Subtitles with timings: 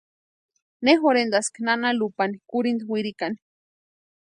[0.87, 3.39] Ne jorhentaski nana Lupani kurhinta wirikani.